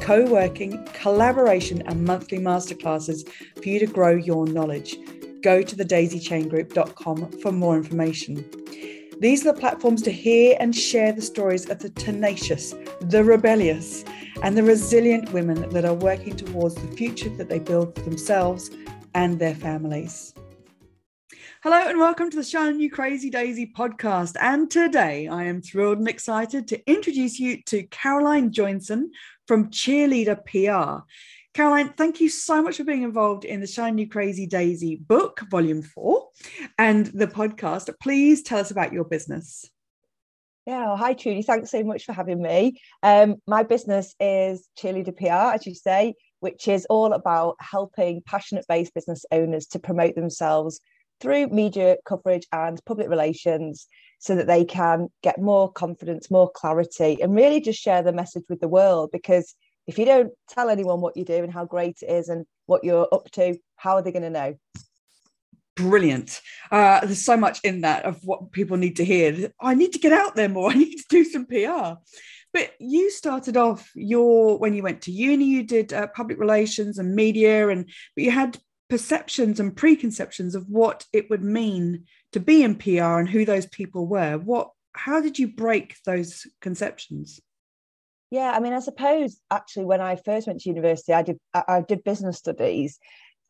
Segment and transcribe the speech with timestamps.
[0.00, 3.28] co working, collaboration, and monthly masterclasses
[3.60, 4.96] for you to grow your knowledge.
[5.42, 8.44] Go to thedaisychaingroup.com for more information.
[9.20, 14.04] These are the platforms to hear and share the stories of the tenacious, the rebellious,
[14.42, 18.70] and the resilient women that are working towards the future that they build for themselves
[19.14, 20.34] and their families.
[21.64, 24.36] Hello and welcome to the Shine You Crazy Daisy podcast.
[24.40, 29.10] And today I am thrilled and excited to introduce you to Caroline Joinson
[29.48, 31.04] from Cheerleader PR.
[31.54, 35.82] Caroline, thank you so much for being involved in the Shine Crazy Daisy book, volume
[35.82, 36.28] four,
[36.78, 37.90] and the podcast.
[38.00, 39.68] Please tell us about your business.
[40.66, 41.42] Yeah, well, hi Trudy.
[41.42, 42.78] Thanks so much for having me.
[43.02, 48.66] Um, my business is Cheerleader PR, as you say, which is all about helping passionate
[48.68, 50.80] based business owners to promote themselves
[51.20, 57.20] through media coverage and public relations so that they can get more confidence, more clarity,
[57.22, 59.10] and really just share the message with the world.
[59.12, 59.54] Because
[59.86, 62.84] if you don't tell anyone what you do and how great it is and what
[62.84, 64.54] you're up to, how are they going to know?
[65.76, 66.40] Brilliant.
[66.72, 69.52] Uh, there's so much in that of what people need to hear.
[69.60, 70.70] I need to get out there more.
[70.72, 72.00] I need to do some PR.
[72.52, 76.98] But you started off your when you went to uni, you did uh, public relations
[76.98, 77.84] and media, and
[78.16, 78.58] but you had
[78.88, 83.66] perceptions and preconceptions of what it would mean to be in PR and who those
[83.66, 84.38] people were.
[84.38, 87.40] What how did you break those conceptions?
[88.30, 91.82] Yeah, I mean, I suppose actually when I first went to university, I did I
[91.86, 92.98] did business studies,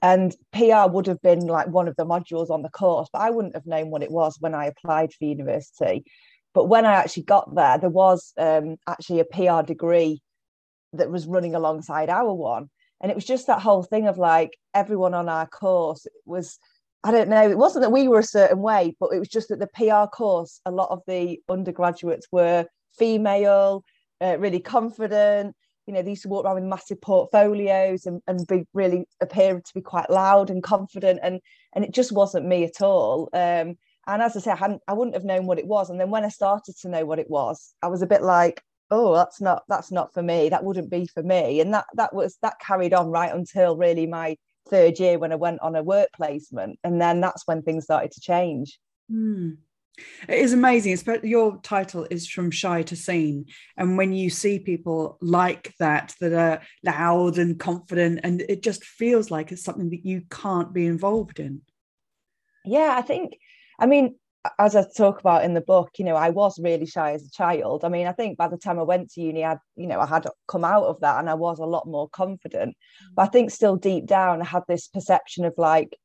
[0.03, 3.31] and PR would have been like one of the modules on the course, but I
[3.31, 6.05] wouldn't have known what it was when I applied for university.
[6.55, 10.23] But when I actually got there, there was um, actually a PR degree
[10.93, 12.71] that was running alongside our one,
[13.01, 16.59] and it was just that whole thing of like everyone on our course was
[17.05, 19.49] I don't know, it wasn't that we were a certain way, but it was just
[19.51, 22.67] that the PR course, a lot of the undergraduates were
[22.99, 23.85] female,
[24.21, 25.55] uh, really confident.
[25.87, 29.63] You know, they used to walk around with massive portfolios and, and be really appearing
[29.63, 31.21] to be quite loud and confident.
[31.23, 31.41] And
[31.75, 33.29] and it just wasn't me at all.
[33.33, 33.77] Um,
[34.07, 35.91] and as I say, I hadn't I wouldn't have known what it was.
[35.91, 38.63] And then when I started to know what it was, I was a bit like,
[38.91, 42.15] oh that's not that's not for me that wouldn't be for me and that that
[42.15, 44.37] was that carried on right until really my
[44.69, 48.11] third year when i went on a work placement and then that's when things started
[48.11, 48.79] to change
[49.11, 49.57] mm.
[50.29, 50.97] It is amazing.
[51.23, 56.33] Your title is from shy to seen, and when you see people like that, that
[56.33, 60.87] are loud and confident, and it just feels like it's something that you can't be
[60.87, 61.63] involved in.
[62.65, 63.39] Yeah, I think.
[63.79, 64.17] I mean,
[64.59, 67.31] as I talk about in the book, you know, I was really shy as a
[67.31, 67.85] child.
[67.85, 70.07] I mean, I think by the time I went to uni, I, you know, I
[70.07, 72.77] had come out of that and I was a lot more confident.
[73.15, 75.97] But I think still deep down, I had this perception of like,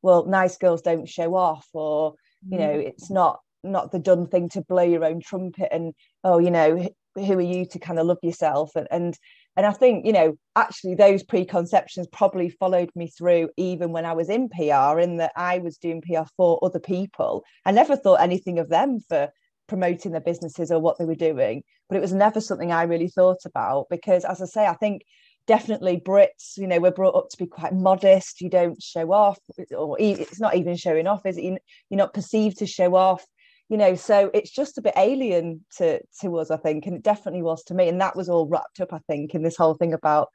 [0.00, 2.14] well, nice girls don't show off, or
[2.48, 2.86] you know, mm.
[2.86, 6.88] it's not not the done thing to blow your own trumpet and oh, you know,
[7.14, 9.18] who are you to kind of love yourself and and
[9.56, 14.14] and I think, you know, actually those preconceptions probably followed me through even when I
[14.14, 17.44] was in PR, in that I was doing PR for other people.
[17.66, 19.28] I never thought anything of them for
[19.68, 23.08] promoting their businesses or what they were doing, but it was never something I really
[23.08, 25.02] thought about because, as I say, I think
[25.46, 28.40] definitely Brits, you know, we're brought up to be quite modest.
[28.40, 29.38] You don't show off,
[29.76, 31.42] or it's not even showing off, is it?
[31.42, 33.24] You're not perceived to show off
[33.72, 37.02] you know so it's just a bit alien to to us i think and it
[37.02, 39.72] definitely was to me and that was all wrapped up i think in this whole
[39.72, 40.28] thing about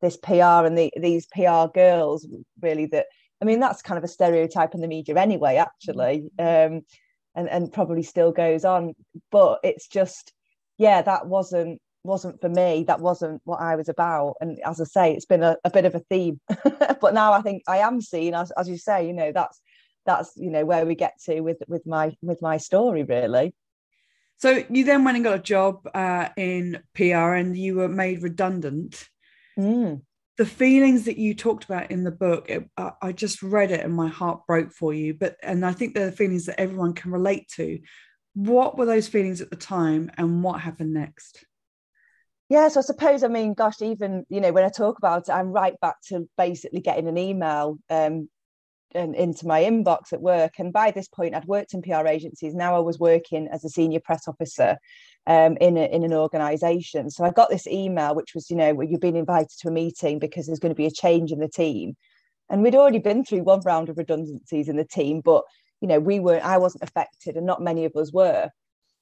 [0.00, 2.24] this pr and the, these pr girls
[2.62, 3.06] really that
[3.42, 6.82] i mean that's kind of a stereotype in the media anyway actually um
[7.34, 8.94] and and probably still goes on
[9.32, 10.32] but it's just
[10.78, 12.84] yeah that wasn't wasn't for me.
[12.86, 15.86] That wasn't what i was about and as i say it's been a, a bit
[15.86, 16.38] of a theme.
[17.00, 19.60] But now i think i am seen as, as you say you know that's
[20.06, 23.54] that's you know where we get to with with my with my story really.
[24.38, 28.22] So you then went and got a job uh, in pr and you were made
[28.22, 29.08] redundant.
[29.56, 30.02] Mm.
[30.36, 32.68] the feelings that you talked about in the book it,
[33.00, 36.10] i just read it and my heart broke for you but and i think they're
[36.10, 37.78] the feelings that everyone can relate to.
[38.34, 41.44] What were those feelings at the time and what happened next?
[42.48, 45.32] Yeah so i suppose i mean gosh even you know when i talk about it
[45.32, 48.28] i'm right back to basically getting an email um,
[48.94, 50.54] and into my inbox at work.
[50.58, 52.54] And by this point, I'd worked in PR agencies.
[52.54, 54.78] Now I was working as a senior press officer
[55.26, 57.10] um, in, a, in an organization.
[57.10, 60.18] So I got this email, which was, you know, you've been invited to a meeting
[60.18, 61.96] because there's going to be a change in the team.
[62.50, 65.44] and we'd already been through one round of redundancies in the team, but
[65.80, 68.48] you know, we weren't, I wasn't affected, and not many of us were.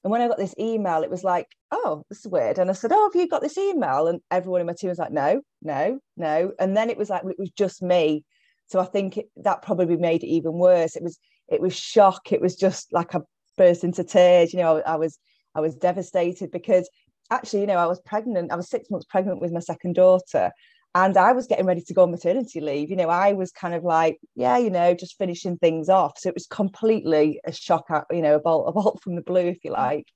[0.03, 2.57] And when I got this email, it was like, oh, this is weird.
[2.57, 4.07] And I said, oh, have you got this email?
[4.07, 6.51] And everyone in my team was like, no, no, no.
[6.59, 8.25] And then it was like, it was just me.
[8.73, 10.95] So I think that probably made it even worse.
[10.95, 12.31] It was, it was shock.
[12.31, 13.19] It was just like I
[13.55, 14.51] burst into tears.
[14.51, 15.19] You know, I, I was,
[15.53, 16.89] I was devastated because
[17.29, 18.51] actually, you know, I was pregnant.
[18.51, 20.49] I was six months pregnant with my second daughter
[20.95, 22.89] and I was getting ready to go on maternity leave.
[22.89, 26.13] You know, I was kind of like, yeah, you know, just finishing things off.
[26.17, 29.49] So it was completely a shock, you know, a bolt, a bolt from the blue,
[29.49, 30.07] if you like.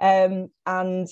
[0.00, 1.06] Um, and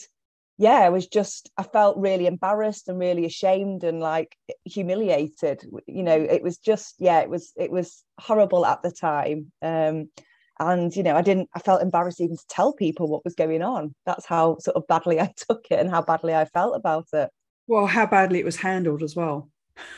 [0.58, 5.64] yeah, I was just, I felt really embarrassed and really ashamed and like humiliated.
[5.86, 9.52] You know, it was just, yeah, it was, it was horrible at the time.
[9.62, 10.10] Um,
[10.58, 13.62] and you know, I didn't, I felt embarrassed even to tell people what was going
[13.62, 13.94] on.
[14.04, 17.30] That's how sort of badly I took it and how badly I felt about it.
[17.68, 19.50] Well, how badly it was handled as well.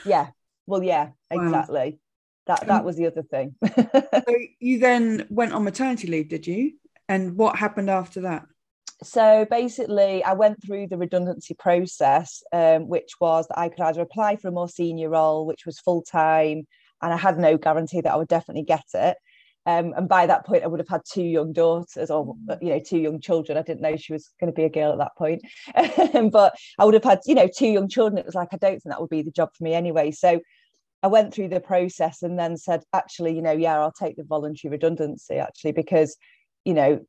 [0.05, 0.29] Yeah.
[0.67, 1.99] Well, yeah, exactly.
[2.47, 2.57] Wow.
[2.59, 3.55] That that was the other thing.
[3.65, 6.73] so you then went on maternity leave, did you?
[7.09, 8.47] And what happened after that?
[9.03, 14.03] So basically, I went through the redundancy process, um, which was that I could either
[14.03, 16.67] apply for a more senior role, which was full time,
[17.01, 19.17] and I had no guarantee that I would definitely get it.
[19.67, 22.81] Um, and by that point, I would have had two young daughters, or you know,
[22.81, 23.57] two young children.
[23.57, 25.43] I didn't know she was going to be a girl at that point,
[26.33, 28.19] but I would have had, you know, two young children.
[28.19, 30.11] It was like I don't think that would be the job for me anyway.
[30.11, 30.41] So
[31.03, 34.25] I went through the process and then said, actually, you know, yeah, I'll take the
[34.25, 36.17] voluntary redundancy actually because,
[36.67, 37.01] you know,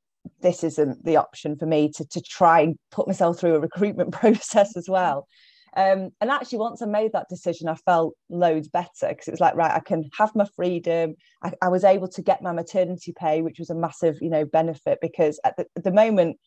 [0.41, 4.12] this isn't the option for me to to try and put myself through a recruitment
[4.21, 5.27] process as well.
[5.75, 9.39] Um, and actually, once I made that decision, I felt loads better because it was
[9.39, 11.15] like, right, I can have my freedom.
[11.41, 14.44] I, I, was able to get my maternity pay, which was a massive, you know,
[14.44, 16.38] benefit because at the, at the moment,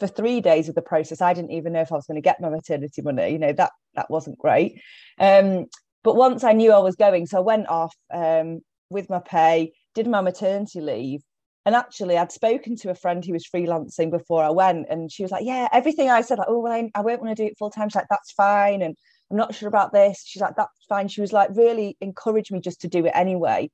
[0.00, 2.20] for three days of the process, I didn't even know if I was going to
[2.20, 3.30] get my maternity money.
[3.30, 4.78] You know, that that wasn't great.
[5.18, 5.66] Um,
[6.02, 8.60] but once I knew I was going, so I went off um,
[8.90, 11.22] with my pay, did my maternity leave,
[11.66, 15.22] and actually, I'd spoken to a friend who was freelancing before I went, and she
[15.22, 17.46] was like, "Yeah, everything I said, like, oh, well, I, I won't want to do
[17.46, 18.96] it full time." She's like, "That's fine," and
[19.30, 20.22] I'm not sure about this.
[20.26, 23.70] She's like, "That's fine." She was like, really encouraged me just to do it anyway.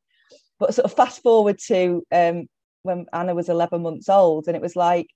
[0.61, 2.47] But sort of fast forward to um,
[2.83, 5.09] when Anna was 11 months old, and it was like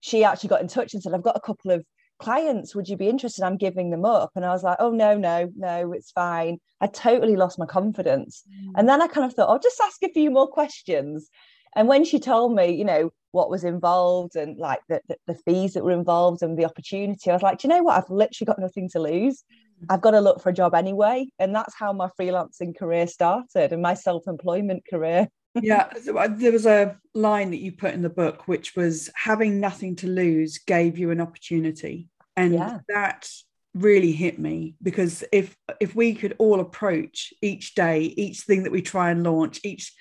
[0.00, 1.84] she actually got in touch and said, "I've got a couple of
[2.20, 2.74] clients.
[2.76, 3.42] Would you be interested?
[3.42, 6.86] I'm giving them up." And I was like, "Oh no, no, no, it's fine." I
[6.86, 8.72] totally lost my confidence, mm.
[8.76, 11.28] and then I kind of thought, "I'll just ask a few more questions."
[11.74, 15.34] And when she told me, you know, what was involved and like the, the, the,
[15.34, 17.96] fees that were involved and the opportunity, I was like, do you know what?
[17.96, 19.42] I've literally got nothing to lose.
[19.82, 19.86] Mm.
[19.88, 21.28] I've got to look for a job anyway.
[21.38, 25.28] And that's how my freelancing career started and my self employment career.
[25.62, 29.60] yeah, uh, there was a line that you put in the book, which was having
[29.60, 32.08] nothing to lose gave you an opportunity.
[32.36, 32.78] And yeah.
[32.88, 33.28] that
[33.74, 38.72] really hit me because if if we could all approach each day each thing that
[38.72, 39.94] we try and launch each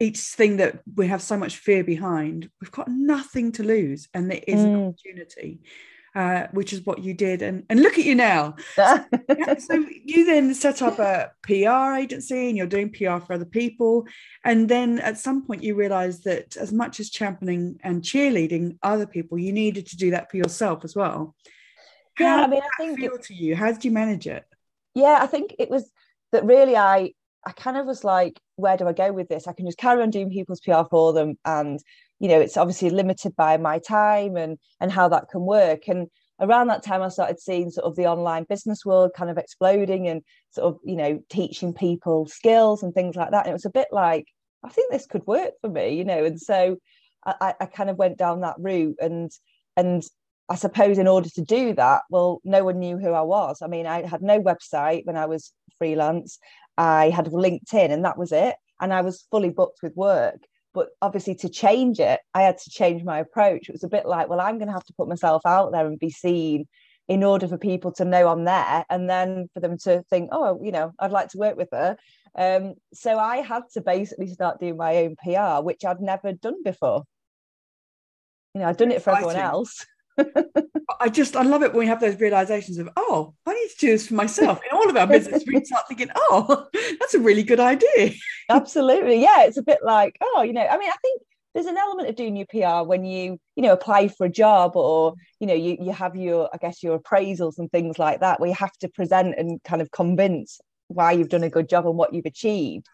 [0.00, 4.30] each thing that we have so much fear behind, we've got nothing to lose, and
[4.30, 4.64] there is mm.
[4.64, 5.60] an opportunity.
[6.12, 8.56] Uh, which is what you did, and and look at you now.
[8.74, 9.04] so,
[9.38, 9.74] yeah, so
[10.04, 14.04] you then set up a PR agency, and you're doing PR for other people,
[14.44, 19.06] and then at some point you realised that as much as championing and cheerleading other
[19.06, 21.36] people, you needed to do that for yourself as well.
[22.14, 23.54] How yeah, I mean, I think feel it, to you.
[23.54, 24.44] How did you manage it?
[24.96, 25.88] Yeah, I think it was
[26.32, 27.12] that really I
[27.46, 29.46] I kind of was like, where do I go with this?
[29.46, 31.38] I can just carry on doing people's PR for them.
[31.44, 31.80] And,
[32.18, 35.88] you know, it's obviously limited by my time and and how that can work.
[35.88, 36.08] And
[36.40, 40.08] around that time I started seeing sort of the online business world kind of exploding
[40.08, 43.46] and sort of, you know, teaching people skills and things like that.
[43.46, 44.26] And it was a bit like,
[44.62, 46.24] I think this could work for me, you know.
[46.24, 46.76] And so
[47.24, 49.30] I, I kind of went down that route and
[49.76, 50.02] and
[50.50, 53.62] I suppose in order to do that, well, no one knew who I was.
[53.62, 56.38] I mean, I had no website when I was freelance.
[56.76, 58.54] I had LinkedIn and that was it.
[58.80, 60.38] And I was fully booked with work.
[60.72, 63.68] But obviously, to change it, I had to change my approach.
[63.68, 65.86] It was a bit like, well, I'm going to have to put myself out there
[65.86, 66.68] and be seen
[67.08, 70.60] in order for people to know I'm there and then for them to think, oh,
[70.62, 71.96] you know, I'd like to work with her.
[72.38, 76.62] Um, so I had to basically start doing my own PR, which I'd never done
[76.62, 77.02] before.
[78.54, 79.84] You know, I'd done it for everyone else.
[81.00, 83.76] I just I love it when we have those realizations of oh I need to
[83.78, 84.60] do this for myself.
[84.70, 86.66] In all of our business we start thinking oh
[87.00, 88.12] that's a really good idea.
[88.48, 89.20] Absolutely.
[89.20, 91.22] Yeah it's a bit like oh you know I mean I think
[91.54, 94.76] there's an element of doing your PR when you you know apply for a job
[94.76, 98.40] or you know you, you have your I guess your appraisals and things like that
[98.40, 101.86] where you have to present and kind of convince why you've done a good job
[101.86, 102.86] and what you've achieved.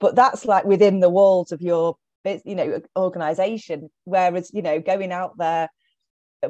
[0.00, 1.96] But that's like within the walls of your
[2.44, 3.90] you know organization.
[4.04, 5.68] Whereas you know going out there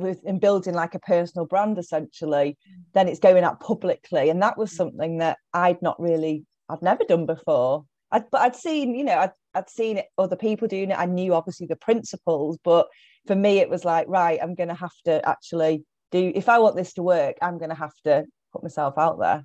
[0.00, 2.56] with in building like a personal brand essentially
[2.92, 4.76] then it's going out publicly and that was mm.
[4.76, 7.84] something that i'd not really I'd never done before.
[8.10, 10.98] I'd, but I'd seen, you know, I'd, I'd seen other people doing it.
[10.98, 12.88] I knew obviously the principles, but
[13.26, 16.58] for me, it was like, right, I'm going to have to actually do, if I
[16.58, 19.44] want this to work, I'm going to have to put myself out there.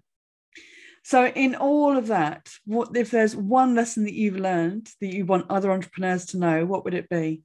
[1.03, 5.25] So, in all of that, what if there's one lesson that you've learned that you
[5.25, 6.65] want other entrepreneurs to know?
[6.65, 7.41] What would it be?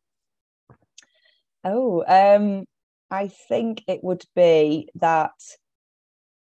[1.63, 2.65] Oh, um,
[3.11, 5.33] I think it would be that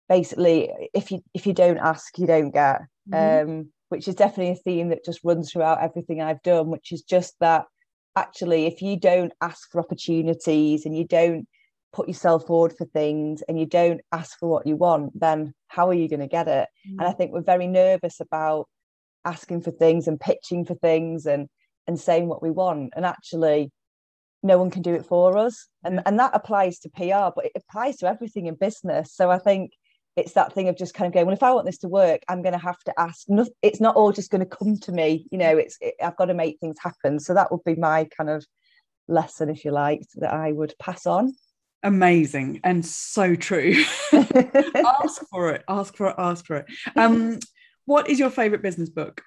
[0.09, 2.83] basically, if you if you don't ask, you don't get.
[3.11, 3.51] Mm-hmm.
[3.51, 6.69] Um, which is definitely a theme that just runs throughout everything I've done.
[6.69, 7.65] Which is just that
[8.17, 11.47] actually, if you don't ask for opportunities and you don't
[11.93, 15.89] put yourself forward for things and you don't ask for what you want, then how
[15.89, 16.69] are you going to get it?
[16.89, 16.99] Mm.
[16.99, 18.69] And I think we're very nervous about
[19.25, 21.49] asking for things and pitching for things and
[21.87, 22.93] and saying what we want.
[22.95, 23.73] And actually,
[24.43, 25.67] no one can do it for us.
[25.85, 29.15] And and that applies to PR, but it applies to everything in business.
[29.15, 29.73] So I think
[30.17, 32.23] it's that thing of just kind of going, well, if I want this to work,
[32.29, 33.27] I'm going to have to ask.
[33.63, 35.27] It's not all just going to come to me.
[35.31, 37.21] You know, it's it, I've got to make things happen.
[37.21, 38.45] So that would be my kind of
[39.09, 41.35] lesson, if you like, that I would pass on
[41.83, 43.75] amazing and so true
[44.13, 46.67] ask for it ask for it ask for it
[46.97, 47.39] um
[47.87, 49.23] what is your favorite business book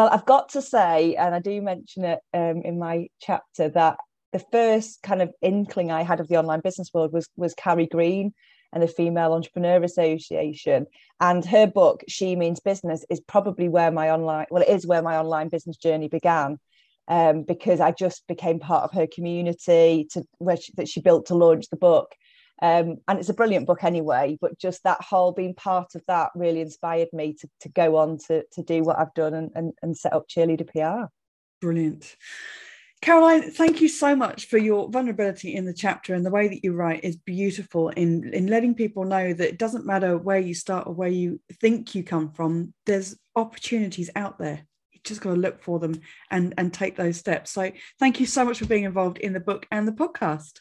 [0.00, 3.98] well i've got to say and i do mention it um, in my chapter that
[4.32, 7.86] the first kind of inkling i had of the online business world was was carrie
[7.86, 8.32] green
[8.72, 10.86] and the female entrepreneur association
[11.20, 15.02] and her book she means business is probably where my online well it is where
[15.02, 16.58] my online business journey began
[17.08, 21.26] um, because I just became part of her community to where she, that she built
[21.26, 22.14] to launch the book.
[22.62, 26.30] Um, and it's a brilliant book anyway, but just that whole being part of that
[26.34, 29.72] really inspired me to, to go on to, to do what I've done and, and,
[29.82, 31.06] and set up Cheerleader PR.
[31.60, 32.16] Brilliant.
[33.02, 36.62] Caroline, thank you so much for your vulnerability in the chapter and the way that
[36.62, 40.52] you write is beautiful in, in letting people know that it doesn't matter where you
[40.52, 45.30] start or where you think you come from, there's opportunities out there You just got
[45.30, 45.94] to look for them
[46.30, 49.40] and and take those steps so thank you so much for being involved in the
[49.40, 50.60] book and the podcast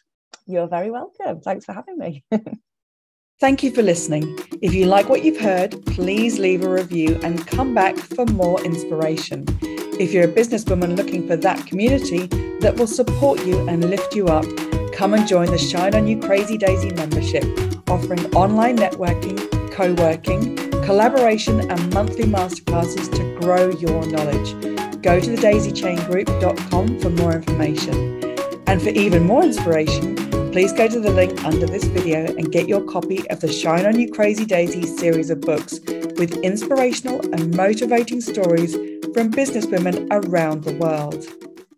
[0.49, 2.23] you're very welcome thanks for having me
[3.39, 4.37] Thank you for listening.
[4.61, 8.61] If you like what you've heard, please leave a review and come back for more
[8.65, 9.45] inspiration.
[9.97, 12.27] If you're a businesswoman looking for that community
[12.59, 14.43] that will support you and lift you up,
[14.93, 17.45] come and join the Shine On You Crazy Daisy membership,
[17.89, 19.39] offering online networking,
[19.71, 24.51] co working, collaboration, and monthly masterclasses to grow your knowledge.
[25.01, 28.21] Go to thedaisychaingroup.com for more information.
[28.67, 30.17] And for even more inspiration,
[30.51, 33.85] please go to the link under this video and get your copy of the Shine
[33.85, 35.79] On You Crazy Daisy series of books
[36.17, 38.73] with inspirational and motivating stories
[39.13, 41.27] from businesswomen around the world.